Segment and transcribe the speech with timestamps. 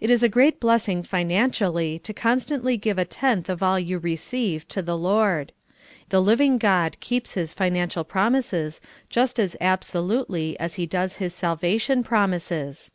[0.00, 4.66] It is a great blessing financially to constantly give a tenth of all you receive
[4.66, 5.52] to the Lord.
[6.08, 12.02] The living God keeps His financial promises just as absolutely as He does His salvation
[12.02, 12.90] promises.